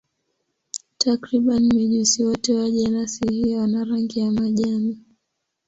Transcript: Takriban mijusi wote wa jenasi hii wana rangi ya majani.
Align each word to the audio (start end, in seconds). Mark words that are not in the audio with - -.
Takriban 0.97 1.63
mijusi 1.73 2.23
wote 2.25 2.53
wa 2.55 2.69
jenasi 2.71 3.25
hii 3.29 3.55
wana 3.55 3.83
rangi 3.83 4.19
ya 4.19 4.31
majani. 4.31 4.99